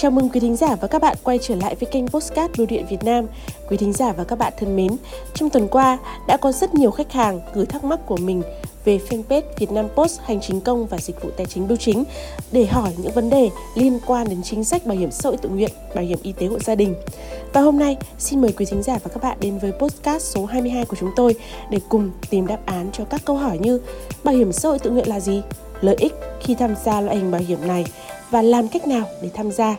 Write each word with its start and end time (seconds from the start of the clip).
Chào 0.00 0.10
mừng 0.10 0.28
quý 0.28 0.40
thính 0.40 0.56
giả 0.56 0.76
và 0.80 0.88
các 0.88 1.02
bạn 1.02 1.16
quay 1.22 1.38
trở 1.42 1.54
lại 1.54 1.74
với 1.74 1.88
kênh 1.92 2.08
Postcard 2.08 2.58
Bưu 2.58 2.66
điện 2.66 2.86
Việt 2.90 3.04
Nam. 3.04 3.26
Quý 3.68 3.76
thính 3.76 3.92
giả 3.92 4.12
và 4.12 4.24
các 4.24 4.38
bạn 4.38 4.52
thân 4.58 4.76
mến, 4.76 4.90
trong 5.34 5.50
tuần 5.50 5.68
qua 5.68 5.98
đã 6.26 6.36
có 6.36 6.52
rất 6.52 6.74
nhiều 6.74 6.90
khách 6.90 7.12
hàng 7.12 7.40
gửi 7.54 7.66
thắc 7.66 7.84
mắc 7.84 8.00
của 8.06 8.16
mình 8.16 8.42
về 8.84 8.98
fanpage 9.08 9.42
Việt 9.58 9.70
Nam 9.70 9.88
Post 9.96 10.20
Hành 10.20 10.40
chính 10.40 10.60
công 10.60 10.86
và 10.86 10.98
dịch 10.98 11.22
vụ 11.22 11.30
tài 11.36 11.46
chính 11.46 11.68
bưu 11.68 11.76
chính 11.76 12.04
để 12.52 12.66
hỏi 12.66 12.92
những 12.98 13.12
vấn 13.12 13.30
đề 13.30 13.50
liên 13.74 13.98
quan 14.06 14.28
đến 14.28 14.42
chính 14.42 14.64
sách 14.64 14.86
bảo 14.86 14.96
hiểm 14.96 15.10
xã 15.10 15.28
hội 15.28 15.38
tự 15.42 15.48
nguyện, 15.48 15.70
bảo 15.94 16.04
hiểm 16.04 16.18
y 16.22 16.32
tế 16.32 16.46
hộ 16.46 16.58
gia 16.58 16.74
đình. 16.74 16.94
Và 17.52 17.60
hôm 17.60 17.78
nay, 17.78 17.96
xin 18.18 18.40
mời 18.40 18.52
quý 18.52 18.64
thính 18.64 18.82
giả 18.82 18.98
và 19.02 19.10
các 19.14 19.22
bạn 19.22 19.36
đến 19.40 19.58
với 19.58 19.72
Postcast 19.72 20.34
số 20.34 20.46
22 20.46 20.84
của 20.84 20.96
chúng 21.00 21.10
tôi 21.16 21.34
để 21.70 21.80
cùng 21.88 22.10
tìm 22.30 22.46
đáp 22.46 22.66
án 22.66 22.90
cho 22.92 23.04
các 23.04 23.20
câu 23.24 23.36
hỏi 23.36 23.58
như 23.58 23.80
bảo 24.24 24.34
hiểm 24.34 24.52
xã 24.52 24.68
hội 24.68 24.78
tự 24.78 24.90
nguyện 24.90 25.08
là 25.08 25.20
gì, 25.20 25.42
lợi 25.80 25.96
ích 25.98 26.12
khi 26.40 26.54
tham 26.54 26.74
gia 26.84 27.00
loại 27.00 27.16
hình 27.16 27.30
bảo 27.30 27.40
hiểm 27.40 27.68
này 27.68 27.84
và 28.30 28.42
làm 28.42 28.68
cách 28.68 28.86
nào 28.86 29.06
để 29.22 29.30
tham 29.34 29.52
gia 29.52 29.76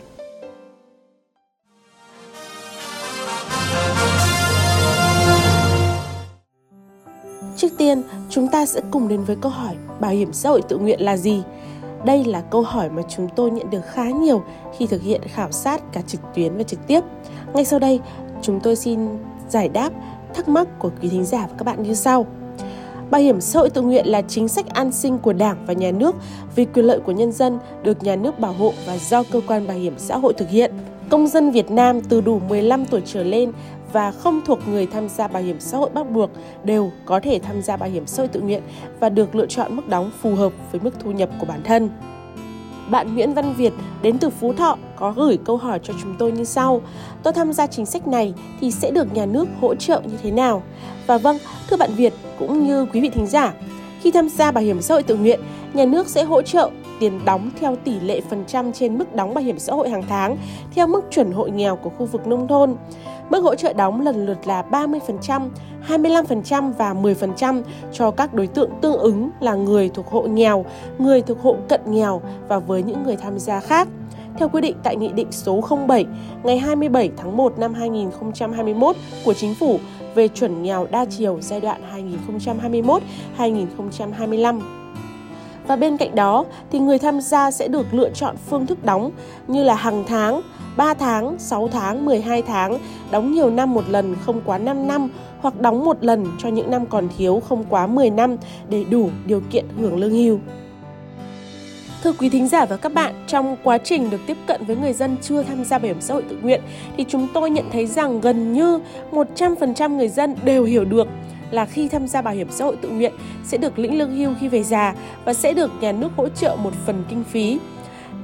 tiên, 7.80 8.02
chúng 8.30 8.48
ta 8.48 8.66
sẽ 8.66 8.80
cùng 8.90 9.08
đến 9.08 9.24
với 9.24 9.36
câu 9.36 9.52
hỏi 9.52 9.74
bảo 10.00 10.10
hiểm 10.10 10.32
xã 10.32 10.48
hội 10.48 10.62
tự 10.68 10.78
nguyện 10.78 11.00
là 11.00 11.16
gì? 11.16 11.42
Đây 12.04 12.24
là 12.24 12.40
câu 12.40 12.62
hỏi 12.62 12.90
mà 12.90 13.02
chúng 13.08 13.28
tôi 13.36 13.50
nhận 13.50 13.70
được 13.70 13.86
khá 13.86 14.10
nhiều 14.10 14.42
khi 14.78 14.86
thực 14.86 15.02
hiện 15.02 15.20
khảo 15.24 15.52
sát 15.52 15.92
cả 15.92 16.00
trực 16.06 16.20
tuyến 16.34 16.56
và 16.56 16.62
trực 16.62 16.86
tiếp. 16.86 17.00
Ngay 17.54 17.64
sau 17.64 17.78
đây, 17.78 18.00
chúng 18.42 18.60
tôi 18.60 18.76
xin 18.76 19.00
giải 19.48 19.68
đáp 19.68 19.90
thắc 20.34 20.48
mắc 20.48 20.68
của 20.78 20.90
quý 21.02 21.08
thính 21.08 21.24
giả 21.24 21.46
và 21.50 21.54
các 21.58 21.64
bạn 21.64 21.82
như 21.82 21.94
sau. 21.94 22.26
Bảo 23.10 23.20
hiểm 23.20 23.40
xã 23.40 23.58
hội 23.58 23.70
tự 23.70 23.82
nguyện 23.82 24.06
là 24.06 24.22
chính 24.22 24.48
sách 24.48 24.66
an 24.66 24.92
sinh 24.92 25.18
của 25.18 25.32
Đảng 25.32 25.64
và 25.66 25.72
Nhà 25.72 25.90
nước 25.90 26.16
vì 26.56 26.64
quyền 26.64 26.84
lợi 26.84 27.00
của 27.00 27.12
nhân 27.12 27.32
dân 27.32 27.58
được 27.82 28.02
nhà 28.02 28.16
nước 28.16 28.38
bảo 28.38 28.52
hộ 28.52 28.72
và 28.86 28.98
do 28.98 29.22
cơ 29.22 29.40
quan 29.46 29.66
bảo 29.66 29.76
hiểm 29.76 29.94
xã 29.98 30.16
hội 30.16 30.32
thực 30.32 30.48
hiện. 30.48 30.72
Công 31.08 31.26
dân 31.26 31.50
Việt 31.50 31.70
Nam 31.70 32.00
từ 32.00 32.20
đủ 32.20 32.40
15 32.48 32.86
tuổi 32.86 33.02
trở 33.04 33.22
lên 33.22 33.52
và 33.92 34.10
không 34.10 34.40
thuộc 34.46 34.68
người 34.68 34.86
tham 34.86 35.08
gia 35.08 35.28
bảo 35.28 35.42
hiểm 35.42 35.60
xã 35.60 35.78
hội 35.78 35.90
bắt 35.94 36.10
buộc 36.10 36.30
đều 36.64 36.90
có 37.04 37.20
thể 37.20 37.38
tham 37.42 37.62
gia 37.62 37.76
bảo 37.76 37.88
hiểm 37.88 38.06
xã 38.06 38.22
hội 38.22 38.28
tự 38.28 38.40
nguyện 38.40 38.62
và 39.00 39.08
được 39.08 39.34
lựa 39.34 39.46
chọn 39.46 39.76
mức 39.76 39.88
đóng 39.88 40.10
phù 40.22 40.34
hợp 40.34 40.52
với 40.72 40.80
mức 40.80 40.90
thu 41.00 41.10
nhập 41.10 41.28
của 41.40 41.46
bản 41.46 41.60
thân. 41.64 41.90
Bạn 42.90 43.14
Nguyễn 43.14 43.34
Văn 43.34 43.54
Việt 43.54 43.72
đến 44.02 44.18
từ 44.18 44.30
Phú 44.30 44.52
Thọ 44.52 44.78
có 44.96 45.12
gửi 45.12 45.38
câu 45.44 45.56
hỏi 45.56 45.80
cho 45.82 45.94
chúng 46.02 46.14
tôi 46.18 46.32
như 46.32 46.44
sau. 46.44 46.82
Tôi 47.22 47.32
tham 47.32 47.52
gia 47.52 47.66
chính 47.66 47.86
sách 47.86 48.08
này 48.08 48.34
thì 48.60 48.70
sẽ 48.70 48.90
được 48.90 49.14
nhà 49.14 49.26
nước 49.26 49.48
hỗ 49.60 49.74
trợ 49.74 50.02
như 50.04 50.16
thế 50.22 50.30
nào? 50.30 50.62
Và 51.06 51.18
vâng, 51.18 51.38
thưa 51.70 51.76
bạn 51.76 51.90
Việt 51.96 52.12
cũng 52.38 52.66
như 52.66 52.86
quý 52.92 53.00
vị 53.00 53.08
thính 53.08 53.26
giả, 53.26 53.54
khi 54.00 54.10
tham 54.10 54.28
gia 54.28 54.50
bảo 54.50 54.64
hiểm 54.64 54.82
xã 54.82 54.94
hội 54.94 55.02
tự 55.02 55.16
nguyện, 55.16 55.40
nhà 55.74 55.84
nước 55.84 56.08
sẽ 56.08 56.24
hỗ 56.24 56.42
trợ 56.42 56.70
tiền 57.00 57.20
đóng 57.24 57.50
theo 57.60 57.76
tỷ 57.84 58.00
lệ 58.00 58.20
phần 58.30 58.44
trăm 58.46 58.72
trên 58.72 58.98
mức 58.98 59.14
đóng 59.14 59.34
bảo 59.34 59.44
hiểm 59.44 59.58
xã 59.58 59.72
hội 59.72 59.90
hàng 59.90 60.04
tháng 60.08 60.36
theo 60.74 60.86
mức 60.86 61.00
chuẩn 61.10 61.32
hộ 61.32 61.46
nghèo 61.46 61.76
của 61.76 61.90
khu 61.98 62.06
vực 62.06 62.26
nông 62.26 62.48
thôn. 62.48 62.76
Mức 63.30 63.42
hỗ 63.42 63.54
trợ 63.54 63.72
đóng 63.72 64.00
lần 64.00 64.26
lượt 64.26 64.46
là 64.46 64.64
30%, 64.70 65.48
25% 65.88 66.72
và 66.72 66.94
10% 66.94 67.62
cho 67.92 68.10
các 68.10 68.34
đối 68.34 68.46
tượng 68.46 68.70
tương 68.80 68.98
ứng 68.98 69.30
là 69.40 69.54
người 69.54 69.90
thuộc 69.94 70.06
hộ 70.06 70.22
nghèo, 70.22 70.64
người 70.98 71.22
thuộc 71.22 71.42
hộ 71.42 71.56
cận 71.68 71.80
nghèo 71.86 72.22
và 72.48 72.58
với 72.58 72.82
những 72.82 73.02
người 73.02 73.16
tham 73.16 73.38
gia 73.38 73.60
khác. 73.60 73.88
Theo 74.38 74.48
quy 74.48 74.60
định 74.60 74.76
tại 74.82 74.96
Nghị 74.96 75.08
định 75.08 75.32
số 75.32 75.60
07 75.88 76.06
ngày 76.42 76.58
27 76.58 77.10
tháng 77.16 77.36
1 77.36 77.58
năm 77.58 77.74
2021 77.74 78.96
của 79.24 79.34
Chính 79.34 79.54
phủ 79.54 79.78
về 80.14 80.28
chuẩn 80.28 80.62
nghèo 80.62 80.86
đa 80.90 81.04
chiều 81.04 81.38
giai 81.40 81.60
đoạn 81.60 81.80
2021-2025. 83.38 84.60
Và 85.70 85.76
bên 85.76 85.96
cạnh 85.96 86.14
đó 86.14 86.44
thì 86.70 86.78
người 86.78 86.98
tham 86.98 87.20
gia 87.20 87.50
sẽ 87.50 87.68
được 87.68 87.86
lựa 87.94 88.10
chọn 88.10 88.36
phương 88.48 88.66
thức 88.66 88.84
đóng 88.84 89.10
như 89.46 89.64
là 89.64 89.74
hàng 89.74 90.04
tháng, 90.06 90.40
3 90.76 90.94
tháng, 90.94 91.38
6 91.38 91.68
tháng, 91.68 92.04
12 92.04 92.42
tháng, 92.42 92.78
đóng 93.10 93.32
nhiều 93.32 93.50
năm 93.50 93.74
một 93.74 93.88
lần 93.88 94.16
không 94.26 94.40
quá 94.44 94.58
5 94.58 94.86
năm 94.86 95.08
hoặc 95.40 95.60
đóng 95.60 95.84
một 95.84 96.04
lần 96.04 96.26
cho 96.38 96.48
những 96.48 96.70
năm 96.70 96.86
còn 96.86 97.08
thiếu 97.18 97.42
không 97.48 97.64
quá 97.68 97.86
10 97.86 98.10
năm 98.10 98.36
để 98.68 98.84
đủ 98.84 99.10
điều 99.26 99.42
kiện 99.50 99.64
hưởng 99.78 99.98
lương 99.98 100.10
hưu. 100.10 100.38
Thưa 102.02 102.12
quý 102.12 102.28
thính 102.28 102.48
giả 102.48 102.64
và 102.64 102.76
các 102.76 102.94
bạn, 102.94 103.14
trong 103.26 103.56
quá 103.64 103.78
trình 103.78 104.10
được 104.10 104.20
tiếp 104.26 104.36
cận 104.46 104.64
với 104.64 104.76
người 104.76 104.92
dân 104.92 105.16
chưa 105.22 105.42
tham 105.42 105.64
gia 105.64 105.78
bảo 105.78 105.86
hiểm 105.86 106.00
xã 106.00 106.14
hội 106.14 106.22
tự 106.28 106.36
nguyện 106.42 106.60
thì 106.96 107.04
chúng 107.08 107.28
tôi 107.34 107.50
nhận 107.50 107.64
thấy 107.72 107.86
rằng 107.86 108.20
gần 108.20 108.52
như 108.52 108.80
100% 109.12 109.96
người 109.96 110.08
dân 110.08 110.34
đều 110.44 110.64
hiểu 110.64 110.84
được 110.84 111.08
là 111.50 111.64
khi 111.64 111.88
tham 111.88 112.08
gia 112.08 112.22
bảo 112.22 112.34
hiểm 112.34 112.48
xã 112.50 112.64
hội 112.64 112.76
tự 112.80 112.88
nguyện 112.88 113.12
sẽ 113.44 113.58
được 113.58 113.78
lĩnh 113.78 113.98
lương 113.98 114.16
hưu 114.16 114.34
khi 114.40 114.48
về 114.48 114.62
già 114.62 114.94
và 115.24 115.34
sẽ 115.34 115.52
được 115.52 115.70
nhà 115.80 115.92
nước 115.92 116.08
hỗ 116.16 116.28
trợ 116.28 116.56
một 116.62 116.72
phần 116.86 117.04
kinh 117.08 117.24
phí. 117.24 117.58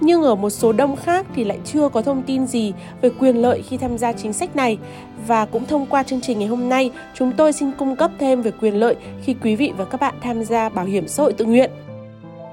Nhưng 0.01 0.23
ở 0.23 0.35
một 0.35 0.51
số 0.51 0.73
đông 0.73 0.97
khác 0.97 1.27
thì 1.35 1.45
lại 1.45 1.59
chưa 1.65 1.89
có 1.89 2.03
thông 2.03 2.23
tin 2.23 2.47
gì 2.47 2.73
về 3.01 3.11
quyền 3.19 3.37
lợi 3.37 3.63
khi 3.63 3.77
tham 3.77 3.99
gia 3.99 4.13
chính 4.13 4.33
sách 4.33 4.57
này. 4.57 4.79
Và 5.27 5.47
cũng 5.47 5.67
thông 5.67 5.87
qua 5.87 6.03
chương 6.03 6.21
trình 6.21 6.39
ngày 6.39 6.49
hôm 6.49 6.69
nay, 6.69 6.91
chúng 7.15 7.33
tôi 7.37 7.53
xin 7.53 7.71
cung 7.79 7.97
cấp 7.97 8.11
thêm 8.19 8.43
về 8.43 8.51
quyền 8.61 8.75
lợi 8.75 8.97
khi 9.23 9.35
quý 9.43 9.57
vị 9.57 9.73
và 9.77 9.85
các 9.85 10.01
bạn 10.01 10.15
tham 10.21 10.45
gia 10.45 10.69
bảo 10.69 10.85
hiểm 10.85 11.09
xã 11.09 11.23
hội 11.23 11.33
tự 11.33 11.45
nguyện. 11.45 11.71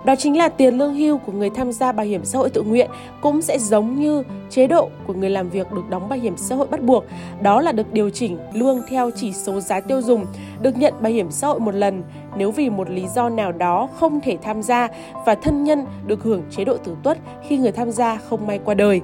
Đó 0.06 0.16
chính 0.16 0.38
là 0.38 0.50
tiền 0.50 0.78
lương 0.78 0.96
hưu 0.96 1.18
của 1.18 1.32
người 1.32 1.50
tham 1.50 1.72
gia 1.72 1.92
bảo 1.92 2.06
hiểm 2.06 2.26
xã 2.26 2.40
hội 2.40 2.50
tự 2.50 2.62
nguyện 2.62 2.90
cũng 3.22 3.42
sẽ 3.42 3.60
giống 3.60 3.96
như 4.00 4.24
chế 4.50 4.68
độ 4.68 4.90
của 5.08 5.14
người 5.14 5.30
làm 5.30 5.50
việc 5.50 5.72
được 5.72 5.90
đóng 5.90 6.10
bảo 6.10 6.20
hiểm 6.20 6.38
xã 6.38 6.56
hội 6.56 6.68
bắt 6.68 6.82
buộc. 6.82 7.04
Đó 7.42 7.62
là 7.62 7.72
được 7.72 7.94
điều 7.94 8.10
chỉnh 8.10 8.38
lương 8.54 8.82
theo 8.90 9.10
chỉ 9.16 9.34
số 9.34 9.60
giá 9.60 9.80
tiêu 9.80 10.02
dùng, 10.02 10.26
được 10.62 10.78
nhận 10.78 10.94
bảo 11.00 11.12
hiểm 11.12 11.32
xã 11.32 11.48
hội 11.48 11.60
một 11.60 11.76
lần 11.76 12.04
nếu 12.38 12.52
vì 12.52 12.70
một 12.70 12.90
lý 12.90 13.08
do 13.16 13.30
nào 13.30 13.52
đó 13.52 13.90
không 13.96 14.20
thể 14.22 14.38
tham 14.42 14.64
gia 14.64 14.88
và 15.26 15.36
thân 15.36 15.64
nhân 15.64 15.86
được 16.08 16.24
hưởng 16.24 16.44
chế 16.52 16.66
độ 16.66 16.78
tử 16.78 16.96
tuất 17.04 17.18
khi 17.48 17.58
người 17.58 17.72
tham 17.72 17.92
gia 17.92 18.18
không 18.18 18.48
may 18.48 18.60
qua 18.66 18.74
đời. 18.74 19.02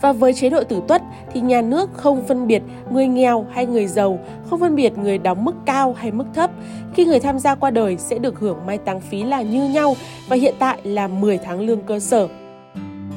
Và 0.00 0.12
với 0.12 0.34
chế 0.34 0.50
độ 0.50 0.64
tử 0.64 0.82
tuất 0.88 1.02
thì 1.32 1.40
nhà 1.40 1.60
nước 1.60 1.90
không 1.92 2.24
phân 2.28 2.46
biệt 2.46 2.62
người 2.90 3.06
nghèo 3.06 3.46
hay 3.50 3.66
người 3.66 3.86
giàu, 3.86 4.18
không 4.50 4.60
phân 4.60 4.76
biệt 4.76 4.98
người 4.98 5.18
đóng 5.18 5.44
mức 5.44 5.54
cao 5.66 5.94
hay 5.98 6.12
mức 6.12 6.24
thấp. 6.34 6.50
Khi 6.94 7.04
người 7.04 7.20
tham 7.20 7.38
gia 7.38 7.54
qua 7.54 7.70
đời 7.70 7.96
sẽ 7.96 8.18
được 8.18 8.40
hưởng 8.40 8.66
mai 8.66 8.78
táng 8.78 9.00
phí 9.00 9.22
là 9.22 9.42
như 9.42 9.68
nhau 9.68 9.96
và 10.28 10.36
hiện 10.36 10.54
tại 10.58 10.78
là 10.84 11.08
10 11.08 11.38
tháng 11.38 11.60
lương 11.60 11.82
cơ 11.82 11.98
sở. 11.98 12.28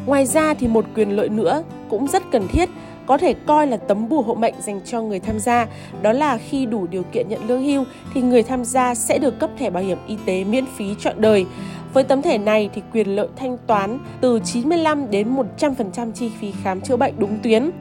Ngoài 0.06 0.26
ra 0.26 0.54
thì 0.54 0.68
một 0.68 0.86
quyền 0.96 1.16
lợi 1.16 1.30
nữa 1.30 1.64
cũng 1.90 2.08
rất 2.08 2.24
cần 2.32 2.48
thiết 2.48 2.70
có 3.06 3.18
thể 3.18 3.34
coi 3.34 3.68
là 3.68 3.78
tấm 3.78 4.10
bùa 4.10 4.22
hộ 4.22 4.36
mệnh 4.36 4.54
dành 4.60 4.82
cho 4.86 5.02
người 5.02 5.20
tham 5.20 5.40
gia, 5.40 5.68
đó 6.02 6.12
là 6.12 6.38
khi 6.38 6.66
đủ 6.66 6.88
điều 6.88 7.04
kiện 7.04 7.30
nhận 7.30 7.48
lương 7.48 7.64
hưu 7.64 7.84
thì 8.14 8.22
người 8.22 8.44
tham 8.44 8.66
gia 8.66 8.96
sẽ 8.96 9.18
được 9.18 9.40
cấp 9.40 9.50
thẻ 9.58 9.70
bảo 9.70 9.84
hiểm 9.84 9.98
y 10.08 10.18
tế 10.26 10.44
miễn 10.44 10.66
phí 10.78 10.86
trọn 11.00 11.16
đời. 11.18 11.46
Với 11.94 12.04
tấm 12.04 12.22
thẻ 12.22 12.38
này 12.38 12.70
thì 12.74 12.82
quyền 12.94 13.08
lợi 13.16 13.28
thanh 13.36 13.58
toán 13.68 14.00
từ 14.22 14.40
95 14.44 15.12
đến 15.12 15.36
100% 15.58 16.12
chi 16.12 16.32
phí 16.40 16.54
khám 16.64 16.82
chữa 16.82 16.98
bệnh 16.98 17.14
đúng 17.18 17.38
tuyến. 17.44 17.72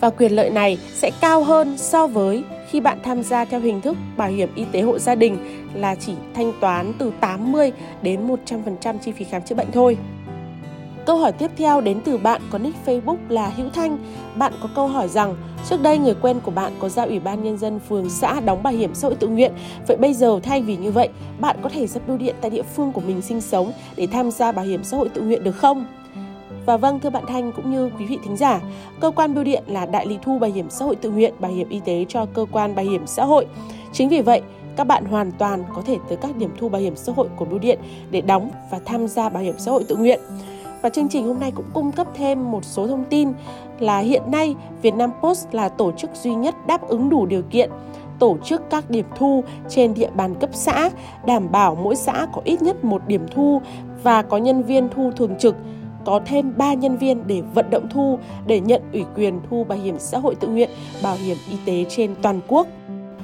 Và 0.00 0.10
quyền 0.10 0.32
lợi 0.32 0.50
này 0.50 0.78
sẽ 0.94 1.10
cao 1.20 1.42
hơn 1.42 1.78
so 1.78 2.06
với 2.06 2.44
khi 2.70 2.80
bạn 2.80 2.98
tham 3.02 3.22
gia 3.22 3.44
theo 3.44 3.60
hình 3.60 3.80
thức 3.80 3.96
bảo 4.16 4.28
hiểm 4.28 4.48
y 4.54 4.64
tế 4.72 4.80
hộ 4.80 4.98
gia 4.98 5.14
đình 5.14 5.38
là 5.74 5.94
chỉ 5.94 6.12
thanh 6.34 6.52
toán 6.60 6.92
từ 6.98 7.12
80 7.20 7.72
đến 8.02 8.28
100% 8.46 8.98
chi 8.98 9.12
phí 9.12 9.24
khám 9.24 9.42
chữa 9.42 9.54
bệnh 9.54 9.72
thôi. 9.72 9.96
Câu 11.06 11.16
hỏi 11.16 11.32
tiếp 11.32 11.50
theo 11.56 11.80
đến 11.80 12.00
từ 12.04 12.16
bạn 12.16 12.40
có 12.50 12.58
nick 12.58 12.86
Facebook 12.86 13.16
là 13.28 13.48
Hữu 13.48 13.68
Thanh. 13.68 13.98
Bạn 14.36 14.52
có 14.62 14.68
câu 14.74 14.86
hỏi 14.86 15.08
rằng 15.08 15.36
trước 15.68 15.82
đây 15.82 15.98
người 15.98 16.14
quen 16.22 16.40
của 16.40 16.50
bạn 16.50 16.72
có 16.78 16.88
ra 16.88 17.02
Ủy 17.02 17.20
ban 17.20 17.44
Nhân 17.44 17.58
dân 17.58 17.80
phường 17.88 18.10
xã 18.10 18.40
đóng 18.40 18.62
bảo 18.62 18.72
hiểm 18.72 18.94
xã 18.94 19.08
hội 19.08 19.16
tự 19.16 19.28
nguyện. 19.28 19.52
Vậy 19.86 19.96
bây 19.96 20.14
giờ 20.14 20.40
thay 20.42 20.62
vì 20.62 20.76
như 20.76 20.90
vậy, 20.92 21.08
bạn 21.40 21.56
có 21.62 21.68
thể 21.68 21.86
dập 21.86 22.08
bưu 22.08 22.16
điện 22.16 22.34
tại 22.40 22.50
địa 22.50 22.62
phương 22.62 22.92
của 22.92 23.00
mình 23.00 23.22
sinh 23.22 23.40
sống 23.40 23.72
để 23.96 24.06
tham 24.06 24.30
gia 24.30 24.52
bảo 24.52 24.64
hiểm 24.64 24.84
xã 24.84 24.96
hội 24.96 25.08
tự 25.08 25.22
nguyện 25.22 25.44
được 25.44 25.56
không? 25.56 25.86
Và 26.66 26.76
vâng 26.76 27.00
thưa 27.00 27.10
bạn 27.10 27.24
Thanh 27.28 27.52
cũng 27.52 27.70
như 27.70 27.90
quý 27.98 28.06
vị 28.06 28.18
thính 28.24 28.36
giả, 28.36 28.60
cơ 29.00 29.10
quan 29.10 29.34
bưu 29.34 29.44
điện 29.44 29.62
là 29.66 29.86
đại 29.86 30.06
lý 30.06 30.18
thu 30.22 30.38
bảo 30.38 30.50
hiểm 30.50 30.70
xã 30.70 30.84
hội 30.84 30.96
tự 30.96 31.10
nguyện, 31.10 31.34
bảo 31.38 31.52
hiểm 31.52 31.68
y 31.68 31.80
tế 31.84 32.04
cho 32.08 32.26
cơ 32.34 32.46
quan 32.52 32.74
bảo 32.74 32.84
hiểm 32.84 33.06
xã 33.06 33.24
hội. 33.24 33.46
Chính 33.92 34.08
vì 34.08 34.20
vậy, 34.20 34.42
các 34.76 34.84
bạn 34.84 35.04
hoàn 35.04 35.32
toàn 35.32 35.64
có 35.74 35.82
thể 35.86 35.96
tới 36.08 36.18
các 36.22 36.36
điểm 36.36 36.50
thu 36.58 36.68
bảo 36.68 36.82
hiểm 36.82 36.96
xã 36.96 37.12
hội 37.16 37.28
của 37.36 37.44
bưu 37.44 37.58
điện 37.58 37.78
để 38.10 38.20
đóng 38.20 38.50
và 38.70 38.80
tham 38.84 39.08
gia 39.08 39.28
bảo 39.28 39.42
hiểm 39.42 39.54
xã 39.58 39.70
hội 39.70 39.84
tự 39.88 39.96
nguyện. 39.96 40.20
Và 40.86 40.90
chương 40.90 41.08
trình 41.08 41.26
hôm 41.26 41.40
nay 41.40 41.50
cũng 41.50 41.64
cung 41.74 41.92
cấp 41.92 42.06
thêm 42.14 42.50
một 42.50 42.64
số 42.64 42.86
thông 42.86 43.04
tin 43.04 43.32
là 43.80 43.98
hiện 43.98 44.22
nay 44.30 44.54
Việt 44.82 44.94
Nam 44.94 45.10
Post 45.22 45.46
là 45.52 45.68
tổ 45.68 45.92
chức 45.92 46.10
duy 46.14 46.34
nhất 46.34 46.66
đáp 46.66 46.88
ứng 46.88 47.08
đủ 47.08 47.26
điều 47.26 47.42
kiện 47.42 47.70
tổ 48.18 48.36
chức 48.44 48.70
các 48.70 48.90
điểm 48.90 49.04
thu 49.16 49.44
trên 49.68 49.94
địa 49.94 50.10
bàn 50.10 50.34
cấp 50.34 50.50
xã, 50.52 50.90
đảm 51.26 51.52
bảo 51.52 51.74
mỗi 51.74 51.96
xã 51.96 52.26
có 52.32 52.42
ít 52.44 52.62
nhất 52.62 52.84
một 52.84 53.02
điểm 53.06 53.26
thu 53.34 53.60
và 54.02 54.22
có 54.22 54.36
nhân 54.36 54.62
viên 54.62 54.88
thu 54.88 55.10
thường 55.16 55.38
trực, 55.38 55.56
có 56.04 56.20
thêm 56.26 56.52
3 56.56 56.74
nhân 56.74 56.96
viên 56.96 57.26
để 57.26 57.42
vận 57.54 57.70
động 57.70 57.88
thu 57.90 58.18
để 58.46 58.60
nhận 58.60 58.82
ủy 58.92 59.04
quyền 59.16 59.40
thu 59.50 59.64
bảo 59.64 59.78
hiểm 59.78 59.96
xã 59.98 60.18
hội 60.18 60.34
tự 60.34 60.48
nguyện, 60.48 60.70
bảo 61.02 61.16
hiểm 61.16 61.36
y 61.50 61.56
tế 61.64 61.84
trên 61.88 62.14
toàn 62.22 62.40
quốc. 62.48 62.66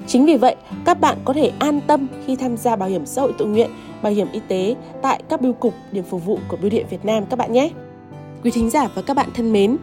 Chính 0.07 0.27
vì 0.27 0.37
vậy, 0.37 0.57
các 0.85 1.01
bạn 1.01 1.19
có 1.25 1.33
thể 1.33 1.53
an 1.59 1.81
tâm 1.87 2.07
khi 2.27 2.37
tham 2.37 2.57
gia 2.57 2.77
bảo 2.77 2.89
hiểm 2.89 3.07
xã 3.07 3.23
hội 3.23 3.33
tự 3.39 3.45
nguyện, 3.45 3.71
bảo 4.03 4.13
hiểm 4.13 4.27
y 4.33 4.41
tế 4.49 4.75
tại 5.03 5.23
các 5.29 5.41
bưu 5.41 5.53
cục, 5.53 5.75
điểm 5.93 6.05
phục 6.05 6.25
vụ 6.25 6.39
của 6.49 6.57
Bưu 6.57 6.71
điện 6.71 6.87
Việt 6.91 7.05
Nam 7.05 7.27
các 7.27 7.39
bạn 7.39 7.53
nhé. 7.53 7.71
Quý 8.45 8.51
thính 8.51 8.71
giả 8.71 8.89
và 8.95 9.03
các 9.03 9.15
bạn 9.15 9.29
thân 9.35 9.53
mến, 9.53 9.77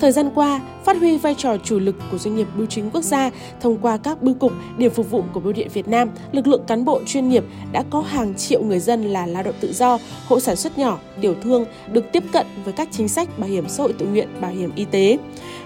Thời 0.00 0.12
gian 0.12 0.30
qua, 0.34 0.60
phát 0.84 0.96
huy 0.96 1.18
vai 1.18 1.34
trò 1.38 1.56
chủ 1.64 1.78
lực 1.78 1.96
của 2.10 2.18
doanh 2.18 2.36
nghiệp 2.36 2.46
bưu 2.56 2.66
chính 2.66 2.90
quốc 2.90 3.02
gia 3.02 3.30
thông 3.60 3.78
qua 3.78 3.96
các 3.96 4.22
bưu 4.22 4.34
cục, 4.34 4.52
điểm 4.78 4.90
phục 4.90 5.10
vụ 5.10 5.22
của 5.32 5.40
Bưu 5.40 5.52
điện 5.52 5.68
Việt 5.72 5.88
Nam, 5.88 6.10
lực 6.32 6.46
lượng 6.46 6.62
cán 6.66 6.84
bộ 6.84 7.00
chuyên 7.06 7.28
nghiệp 7.28 7.44
đã 7.72 7.84
có 7.90 8.00
hàng 8.00 8.34
triệu 8.34 8.62
người 8.62 8.78
dân 8.78 9.04
là 9.04 9.26
lao 9.26 9.42
động 9.42 9.54
tự 9.60 9.72
do, 9.72 9.98
hộ 10.26 10.40
sản 10.40 10.56
xuất 10.56 10.78
nhỏ, 10.78 10.98
tiểu 11.20 11.34
thương 11.42 11.64
được 11.92 12.04
tiếp 12.12 12.22
cận 12.32 12.46
với 12.64 12.72
các 12.72 12.88
chính 12.90 13.08
sách 13.08 13.38
bảo 13.38 13.48
hiểm 13.48 13.68
xã 13.68 13.82
hội 13.82 13.92
tự 13.92 14.06
nguyện, 14.06 14.28
bảo 14.40 14.50
hiểm 14.50 14.70
y 14.76 14.84
tế. 14.84 15.18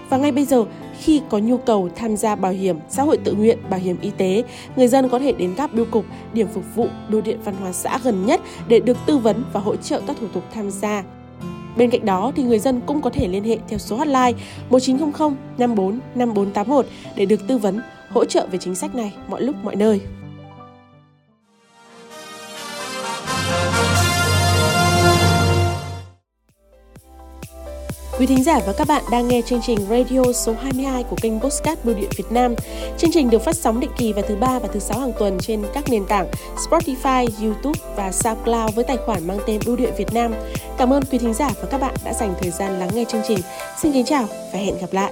Và 0.09 0.17
ngay 0.17 0.31
bây 0.31 0.45
giờ, 0.45 0.65
khi 1.01 1.21
có 1.29 1.37
nhu 1.37 1.57
cầu 1.57 1.89
tham 1.95 2.17
gia 2.17 2.35
bảo 2.35 2.51
hiểm 2.51 2.79
xã 2.89 3.03
hội 3.03 3.17
tự 3.17 3.33
nguyện, 3.33 3.57
bảo 3.69 3.79
hiểm 3.79 3.97
y 4.01 4.11
tế, 4.17 4.43
người 4.75 4.87
dân 4.87 5.09
có 5.09 5.19
thể 5.19 5.31
đến 5.31 5.53
các 5.57 5.73
biêu 5.73 5.85
cục, 5.85 6.05
điểm 6.33 6.47
phục 6.53 6.63
vụ, 6.75 6.87
bưu 7.09 7.21
điện 7.21 7.39
văn 7.43 7.55
hóa 7.55 7.71
xã 7.71 7.99
gần 8.03 8.25
nhất 8.25 8.41
để 8.67 8.79
được 8.79 8.97
tư 9.05 9.17
vấn 9.17 9.43
và 9.53 9.59
hỗ 9.59 9.75
trợ 9.75 10.01
các 10.07 10.17
thủ 10.19 10.27
tục 10.33 10.43
tham 10.53 10.71
gia. 10.71 11.03
Bên 11.77 11.89
cạnh 11.89 12.05
đó 12.05 12.31
thì 12.35 12.43
người 12.43 12.59
dân 12.59 12.81
cũng 12.85 13.01
có 13.01 13.09
thể 13.09 13.27
liên 13.27 13.43
hệ 13.43 13.57
theo 13.67 13.79
số 13.79 13.95
hotline 13.95 14.33
1900 14.69 15.35
54 15.57 15.99
5481 16.15 16.85
để 17.15 17.25
được 17.25 17.47
tư 17.47 17.57
vấn, 17.57 17.81
hỗ 18.09 18.25
trợ 18.25 18.47
về 18.51 18.57
chính 18.57 18.75
sách 18.75 18.95
này 18.95 19.13
mọi 19.27 19.41
lúc 19.41 19.55
mọi 19.63 19.75
nơi. 19.75 20.01
Quý 28.21 28.27
thính 28.27 28.43
giả 28.43 28.59
và 28.65 28.73
các 28.77 28.87
bạn 28.87 29.03
đang 29.11 29.27
nghe 29.27 29.41
chương 29.45 29.61
trình 29.65 29.77
radio 29.89 30.33
số 30.33 30.53
22 30.61 31.03
của 31.03 31.15
kênh 31.21 31.39
Postcard 31.39 31.81
Bưu 31.83 31.95
điện 31.95 32.09
Việt 32.17 32.31
Nam. 32.31 32.55
Chương 32.97 33.11
trình 33.13 33.29
được 33.29 33.41
phát 33.41 33.55
sóng 33.55 33.79
định 33.79 33.91
kỳ 33.97 34.13
vào 34.13 34.23
thứ 34.27 34.35
ba 34.35 34.59
và 34.59 34.67
thứ 34.73 34.79
sáu 34.79 34.99
hàng 34.99 35.11
tuần 35.19 35.37
trên 35.39 35.63
các 35.73 35.89
nền 35.89 36.05
tảng 36.05 36.27
Spotify, 36.55 37.27
YouTube 37.41 37.79
và 37.95 38.11
SoundCloud 38.11 38.75
với 38.75 38.83
tài 38.83 38.97
khoản 38.97 39.27
mang 39.27 39.39
tên 39.47 39.59
Bưu 39.65 39.75
điện 39.75 39.93
Việt 39.97 40.13
Nam. 40.13 40.33
Cảm 40.77 40.93
ơn 40.93 41.03
quý 41.11 41.17
thính 41.17 41.33
giả 41.33 41.49
và 41.61 41.67
các 41.71 41.81
bạn 41.81 41.95
đã 42.05 42.13
dành 42.13 42.33
thời 42.41 42.51
gian 42.51 42.79
lắng 42.79 42.89
nghe 42.93 43.05
chương 43.05 43.21
trình. 43.27 43.39
Xin 43.81 43.91
kính 43.93 44.05
chào 44.05 44.27
và 44.53 44.59
hẹn 44.59 44.77
gặp 44.81 44.93
lại. 44.93 45.11